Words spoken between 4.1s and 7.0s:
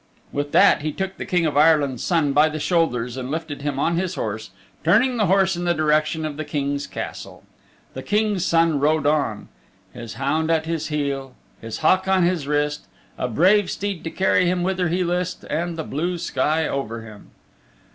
horse, turning the horse in the direction of the King's